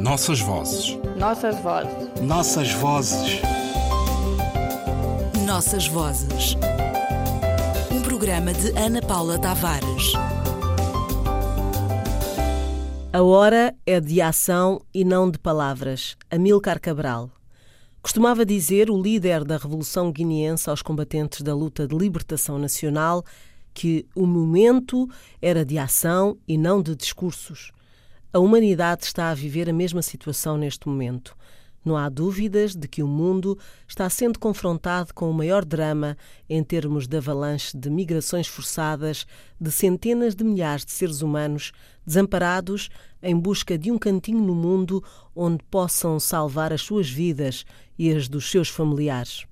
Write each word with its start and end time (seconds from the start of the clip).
Nossas 0.00 0.40
vozes. 0.40 0.98
Nossas 1.18 1.60
vozes. 1.60 2.22
Nossas 2.22 2.72
vozes. 2.72 3.42
Nossas 5.46 5.86
vozes. 5.88 6.56
Um 7.92 8.00
programa 8.00 8.54
de 8.54 8.70
Ana 8.78 9.02
Paula 9.02 9.38
Tavares. 9.38 10.14
A 13.12 13.20
hora 13.20 13.74
é 13.84 14.00
de 14.00 14.22
ação 14.22 14.80
e 14.94 15.04
não 15.04 15.30
de 15.30 15.38
palavras. 15.38 16.16
Amilcar 16.30 16.80
Cabral. 16.80 17.30
Costumava 18.00 18.46
dizer 18.46 18.90
o 18.90 19.00
líder 19.00 19.44
da 19.44 19.58
Revolução 19.58 20.10
Guineense 20.10 20.70
aos 20.70 20.80
combatentes 20.80 21.42
da 21.42 21.54
luta 21.54 21.86
de 21.86 21.94
libertação 21.94 22.58
nacional 22.58 23.22
que 23.74 24.06
o 24.14 24.24
momento 24.24 25.06
era 25.42 25.62
de 25.62 25.76
ação 25.76 26.38
e 26.48 26.56
não 26.56 26.80
de 26.80 26.96
discursos. 26.96 27.70
A 28.32 28.38
humanidade 28.38 29.06
está 29.06 29.28
a 29.30 29.34
viver 29.34 29.68
a 29.68 29.72
mesma 29.72 30.02
situação 30.02 30.56
neste 30.56 30.86
momento. 30.86 31.36
Não 31.84 31.96
há 31.96 32.08
dúvidas 32.08 32.76
de 32.76 32.86
que 32.86 33.02
o 33.02 33.08
mundo 33.08 33.58
está 33.88 34.08
sendo 34.08 34.38
confrontado 34.38 35.12
com 35.12 35.28
o 35.28 35.34
maior 35.34 35.64
drama 35.64 36.16
em 36.48 36.62
termos 36.62 37.08
de 37.08 37.16
avalanche 37.16 37.76
de 37.76 37.90
migrações 37.90 38.46
forçadas 38.46 39.26
de 39.60 39.72
centenas 39.72 40.36
de 40.36 40.44
milhares 40.44 40.84
de 40.84 40.92
seres 40.92 41.22
humanos 41.22 41.72
desamparados 42.06 42.88
em 43.20 43.36
busca 43.36 43.76
de 43.76 43.90
um 43.90 43.98
cantinho 43.98 44.40
no 44.40 44.54
mundo 44.54 45.02
onde 45.34 45.64
possam 45.64 46.20
salvar 46.20 46.72
as 46.72 46.82
suas 46.82 47.10
vidas 47.10 47.64
e 47.98 48.12
as 48.12 48.28
dos 48.28 48.48
seus 48.48 48.68
familiares. 48.68 49.44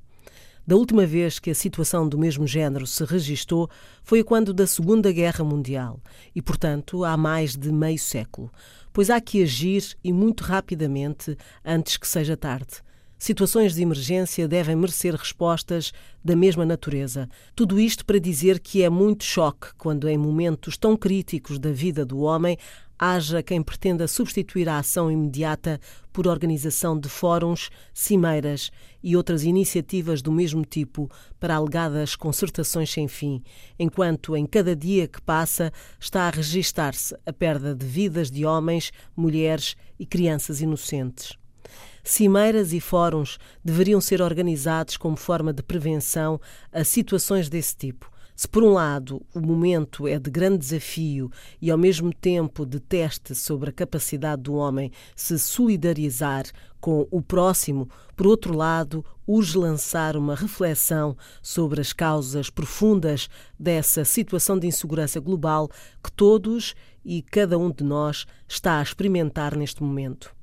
Da 0.68 0.77
última 0.77 1.06
vez 1.06 1.38
que 1.38 1.48
a 1.48 1.54
situação 1.54 2.06
do 2.06 2.18
mesmo 2.18 2.46
género 2.46 2.86
se 2.86 3.02
registou 3.02 3.70
foi 4.02 4.22
quando 4.22 4.52
da 4.52 4.66
Segunda 4.66 5.10
Guerra 5.10 5.42
Mundial 5.42 5.98
e, 6.34 6.42
portanto, 6.42 7.06
há 7.06 7.16
mais 7.16 7.56
de 7.56 7.72
meio 7.72 7.98
século. 7.98 8.52
Pois 8.92 9.08
há 9.08 9.18
que 9.18 9.42
agir 9.42 9.96
e 10.04 10.12
muito 10.12 10.44
rapidamente 10.44 11.38
antes 11.64 11.96
que 11.96 12.06
seja 12.06 12.36
tarde. 12.36 12.82
Situações 13.18 13.75
de 13.75 13.80
emergência 13.80 14.47
devem 14.47 14.77
merecer 14.77 15.14
respostas 15.14 15.91
da 16.22 16.36
mesma 16.36 16.66
natureza. 16.66 17.30
Tudo 17.56 17.80
isto 17.80 18.05
para 18.05 18.20
dizer 18.20 18.60
que 18.60 18.82
é 18.82 18.91
muito 18.91 19.25
choque 19.25 19.69
quando, 19.78 20.06
em 20.06 20.19
momentos 20.19 20.77
tão 20.77 20.98
críticos 20.98 21.58
da 21.58 21.72
vida 21.72 22.05
do 22.05 22.20
homem, 22.20 22.58
haja 22.98 23.42
quem 23.42 23.62
pretenda 23.62 24.08
substituir 24.08 24.68
a 24.68 24.78
ação 24.78 25.10
imediata 25.10 25.80
por 26.12 26.27
organização 26.27 26.98
de 26.98 27.08
fóruns, 27.08 27.70
cimeiras 27.94 28.70
e 29.02 29.16
outras 29.16 29.44
iniciativas 29.44 30.20
do 30.20 30.32
mesmo 30.32 30.64
tipo 30.64 31.08
para 31.38 31.54
alegadas 31.54 32.16
concertações 32.16 32.91
sem 32.91 33.06
fim, 33.06 33.42
enquanto 33.78 34.36
em 34.36 34.44
cada 34.44 34.74
dia 34.74 35.06
que 35.06 35.22
passa 35.22 35.72
está 36.00 36.22
a 36.22 36.30
registar-se 36.30 37.16
a 37.24 37.32
perda 37.32 37.74
de 37.74 37.86
vidas 37.86 38.30
de 38.30 38.44
homens, 38.44 38.92
mulheres 39.16 39.76
e 39.98 40.04
crianças 40.04 40.60
inocentes. 40.60 41.38
Cimeiras 42.02 42.72
e 42.72 42.80
fóruns 42.80 43.38
deveriam 43.62 44.00
ser 44.00 44.22
organizados 44.22 44.96
como 44.96 45.16
forma 45.16 45.52
de 45.52 45.62
prevenção 45.62 46.41
a 46.72 46.82
situações 46.82 47.48
desse 47.48 47.76
tipo 47.76 48.10
se, 48.39 48.47
por 48.47 48.62
um 48.62 48.72
lado, 48.72 49.20
o 49.34 49.41
momento 49.41 50.06
é 50.06 50.17
de 50.17 50.31
grande 50.31 50.58
desafio 50.58 51.28
e, 51.61 51.72
ao 51.72 51.77
mesmo 51.77 52.14
tempo, 52.14 52.64
de 52.64 52.78
teste 52.78 53.34
sobre 53.34 53.70
a 53.70 53.72
capacidade 53.72 54.42
do 54.42 54.55
homem 54.55 54.92
se 55.17 55.36
solidarizar 55.41 56.44
com 56.81 57.05
o 57.11 57.20
próximo, 57.20 57.91
por 58.14 58.28
outro 58.28 58.56
lado, 58.56 59.05
urge 59.27 59.59
lançar 59.59 60.16
uma 60.16 60.36
reflexão 60.36 61.16
sobre 61.42 61.81
as 61.81 61.92
causas 61.92 62.48
profundas 62.48 63.28
dessa 63.59 64.05
situação 64.05 64.56
de 64.56 64.69
insegurança 64.69 65.19
global 65.19 65.69
que 66.00 66.12
todos 66.12 66.77
e 67.05 67.22
cada 67.22 67.59
um 67.59 67.72
de 67.72 67.83
nós 67.83 68.25
está 68.47 68.78
a 68.78 68.83
experimentar 68.84 69.56
neste 69.56 69.83
momento. 69.83 70.38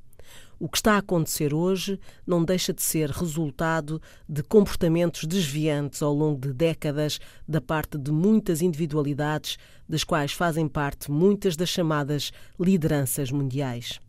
O 0.58 0.70
que 0.70 0.78
está 0.78 0.94
a 0.94 1.00
acontecer 1.00 1.54
hoje 1.54 2.00
não 2.26 2.44
deixa 2.44 2.74
de 2.74 2.82
ser 2.82 3.10
resultado 3.10 4.02
de 4.28 4.42
comportamentos 4.42 5.26
desviantes 5.26 6.02
ao 6.02 6.14
longo 6.14 6.40
de 6.40 6.54
décadas 6.54 7.20
da 7.48 7.60
parte 7.60 7.98
de 7.98 8.12
muitas 8.12 8.62
individualidades, 8.62 9.58
das 9.88 10.04
quais 10.04 10.32
fazem 10.32 10.68
parte 10.68 11.12
muitas 11.12 11.58
das 11.58 11.70
chamadas 11.70 12.32
lideranças 12.60 13.32
mundiais. 13.32 14.00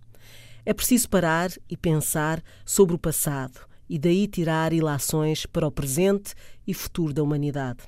É 0.64 0.72
preciso 0.72 1.08
parar 1.08 1.50
e 1.68 1.76
pensar 1.76 2.42
sobre 2.64 2.94
o 2.94 2.98
passado 2.98 3.60
e 3.88 3.98
daí 3.98 4.26
tirar 4.26 4.72
ilações 4.72 5.46
para 5.46 5.66
o 5.66 5.70
presente 5.70 6.34
e 6.66 6.74
futuro 6.74 7.12
da 7.12 7.22
humanidade. 7.22 7.84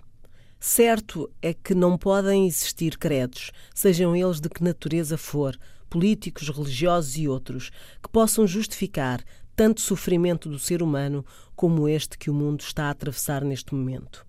Certo 0.60 1.30
é 1.41 1.54
que 1.54 1.74
não 1.74 1.97
podem 1.97 2.47
existir 2.47 2.98
credos, 2.98 3.52
sejam 3.72 4.14
eles 4.16 4.41
de 4.41 4.48
que 4.48 4.62
natureza 4.62 5.16
for, 5.16 5.56
políticos, 5.88 6.49
religiosos 6.49 7.16
e 7.16 7.28
outros, 7.28 7.71
que 8.03 8.09
possam 8.09 8.47
justificar 8.47 9.22
tanto 9.56 9.81
sofrimento 9.81 10.49
do 10.49 10.59
ser 10.59 10.82
humano 10.82 11.25
como 11.56 11.88
este 11.88 12.16
que 12.16 12.31
o 12.31 12.34
mundo 12.34 12.60
está 12.60 12.84
a 12.84 12.91
atravessar 12.91 13.44
neste 13.44 13.75
momento. 13.75 14.25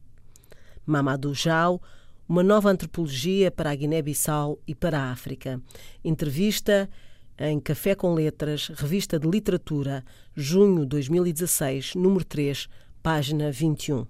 Mamadou 0.86 1.34
Jau, 1.36 1.80
uma 2.28 2.42
nova 2.42 2.69
antropologia 2.69 3.52
para 3.52 3.72
a 3.72 3.75
Guiné-Bissau 3.75 4.59
e 4.68 4.74
para 4.74 5.00
a 5.00 5.12
África. 5.12 5.62
Entrevista 6.03 6.90
em 7.38 7.59
Café 7.59 7.96
com 7.96 8.14
Letras, 8.14 8.68
Revista 8.68 9.18
de 9.18 9.28
Literatura, 9.28 10.03
junho 10.36 10.86
2016, 10.86 11.96
número 11.96 12.25
3, 12.25 12.68
página 13.02 13.52
21. 13.52 14.06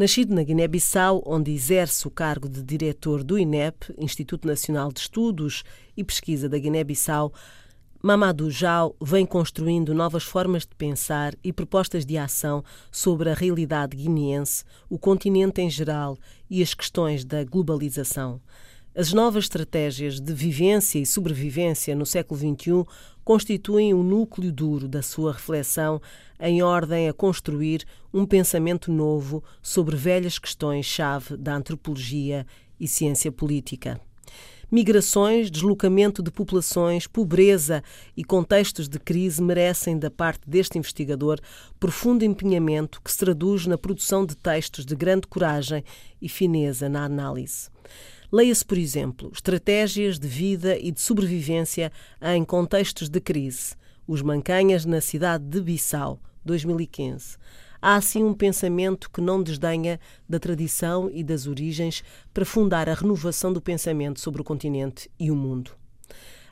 Nascido 0.00 0.34
na 0.34 0.42
Guiné-Bissau, 0.42 1.22
onde 1.26 1.52
exerce 1.52 2.08
o 2.08 2.10
cargo 2.10 2.48
de 2.48 2.62
diretor 2.62 3.22
do 3.22 3.38
INEP, 3.38 3.94
Instituto 3.98 4.48
Nacional 4.48 4.90
de 4.90 5.00
Estudos 5.00 5.62
e 5.94 6.02
Pesquisa 6.02 6.48
da 6.48 6.56
Guiné-Bissau, 6.56 7.30
Mamadou 8.02 8.50
Jau 8.50 8.96
vem 8.98 9.26
construindo 9.26 9.92
novas 9.92 10.22
formas 10.22 10.62
de 10.62 10.74
pensar 10.74 11.34
e 11.44 11.52
propostas 11.52 12.06
de 12.06 12.16
ação 12.16 12.64
sobre 12.90 13.28
a 13.28 13.34
realidade 13.34 13.94
guineense, 13.94 14.64
o 14.88 14.98
continente 14.98 15.60
em 15.60 15.68
geral 15.68 16.16
e 16.48 16.62
as 16.62 16.72
questões 16.72 17.22
da 17.22 17.44
globalização. 17.44 18.40
As 18.92 19.12
novas 19.12 19.44
estratégias 19.44 20.18
de 20.18 20.34
vivência 20.34 20.98
e 20.98 21.06
sobrevivência 21.06 21.94
no 21.94 22.04
século 22.04 22.40
XXI 22.40 22.84
constituem 23.22 23.94
o 23.94 24.02
núcleo 24.02 24.50
duro 24.50 24.88
da 24.88 25.00
sua 25.00 25.32
reflexão 25.32 26.02
em 26.40 26.60
ordem 26.60 27.08
a 27.08 27.12
construir 27.12 27.84
um 28.12 28.26
pensamento 28.26 28.90
novo 28.90 29.44
sobre 29.62 29.94
velhas 29.94 30.40
questões-chave 30.40 31.36
da 31.36 31.54
antropologia 31.54 32.44
e 32.80 32.88
ciência 32.88 33.30
política. 33.30 34.00
Migrações, 34.72 35.52
deslocamento 35.52 36.20
de 36.20 36.32
populações, 36.32 37.06
pobreza 37.06 37.84
e 38.16 38.24
contextos 38.24 38.88
de 38.88 38.98
crise 38.98 39.40
merecem, 39.40 39.98
da 39.98 40.10
parte 40.10 40.48
deste 40.48 40.78
investigador, 40.78 41.38
profundo 41.78 42.24
empenhamento 42.24 43.00
que 43.00 43.10
se 43.10 43.18
traduz 43.18 43.66
na 43.66 43.78
produção 43.78 44.26
de 44.26 44.36
textos 44.36 44.84
de 44.84 44.96
grande 44.96 45.28
coragem 45.28 45.84
e 46.20 46.28
fineza 46.28 46.88
na 46.88 47.04
análise. 47.04 47.68
Leia-se, 48.32 48.64
por 48.64 48.78
exemplo, 48.78 49.32
Estratégias 49.34 50.16
de 50.16 50.28
Vida 50.28 50.78
e 50.78 50.92
de 50.92 51.00
Sobrevivência 51.00 51.90
em 52.22 52.44
Contextos 52.44 53.08
de 53.08 53.20
Crise, 53.20 53.74
Os 54.06 54.22
Mancanhas 54.22 54.84
na 54.84 55.00
Cidade 55.00 55.42
de 55.44 55.60
Bissau, 55.60 56.20
2015. 56.44 57.36
Há 57.82 57.96
assim 57.96 58.22
um 58.22 58.32
pensamento 58.32 59.10
que 59.10 59.20
não 59.20 59.42
desdenha 59.42 59.98
da 60.28 60.38
tradição 60.38 61.10
e 61.12 61.24
das 61.24 61.48
origens 61.48 62.04
para 62.32 62.44
fundar 62.44 62.88
a 62.88 62.94
renovação 62.94 63.52
do 63.52 63.60
pensamento 63.60 64.20
sobre 64.20 64.40
o 64.40 64.44
continente 64.44 65.10
e 65.18 65.28
o 65.32 65.34
mundo. 65.34 65.72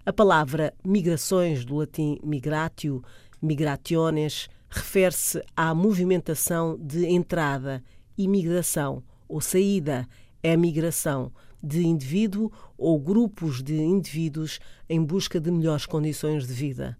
A 0.04 0.12
palavra 0.12 0.74
migrações, 0.84 1.64
do 1.64 1.76
latim 1.76 2.18
migratio, 2.24 3.04
migrationes, 3.40 4.48
refere-se 4.68 5.40
à 5.54 5.72
movimentação 5.72 6.76
de 6.76 7.06
entrada, 7.06 7.84
imigração 8.16 9.00
ou 9.28 9.40
saída, 9.40 10.08
é 10.42 10.56
migração, 10.56 11.30
de 11.62 11.84
indivíduo 11.86 12.52
ou 12.76 12.98
grupos 12.98 13.62
de 13.62 13.74
indivíduos 13.74 14.58
em 14.88 15.02
busca 15.02 15.40
de 15.40 15.50
melhores 15.50 15.86
condições 15.86 16.46
de 16.46 16.52
vida. 16.52 16.96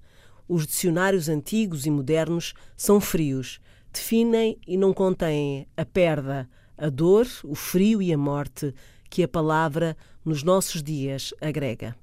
Os 0.49 0.67
dicionários 0.67 1.29
antigos 1.29 1.87
e 1.87 1.91
modernos 1.91 2.55
são 2.77 3.01
frios, 3.01 3.61
definem 3.93 4.59
e 4.67 4.77
não 4.77 4.93
contêm 4.93 5.67
a 5.77 5.85
perda, 5.85 6.49
a 6.77 6.89
dor, 6.89 7.27
o 7.45 7.55
frio 7.55 8.01
e 8.01 8.13
a 8.13 8.19
morte 8.19 8.75
que 9.11 9.23
a 9.23 9.29
palavra 9.29 9.97
nos 10.25 10.43
nossos 10.43 10.83
dias 10.83 11.35
agrega. 11.41 11.95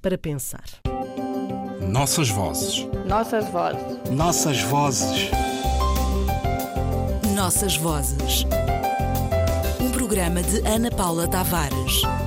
Para 0.00 0.16
pensar. 0.16 0.64
Nossas 1.90 2.30
vozes. 2.30 2.86
Nossas 3.06 3.48
vozes. 3.50 4.10
Nossas 4.10 4.62
vozes. 4.62 5.30
Nossas 7.34 7.76
vozes 7.76 8.44
programa 10.10 10.42
de 10.42 10.60
Ana 10.66 10.90
Paula 10.90 11.28
Tavares. 11.28 12.19